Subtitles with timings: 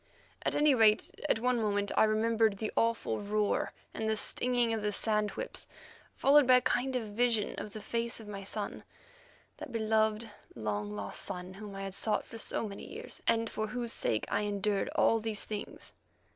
[0.41, 4.81] At any rate, at one moment I remembered the awful roar and the stinging of
[4.81, 5.67] the sand whips,
[6.15, 11.21] followed by a kind of vision of the face of my son—that beloved, long lost
[11.21, 14.89] son whom I had sought for so many years, and for whose sake I endured
[14.95, 15.93] all these things.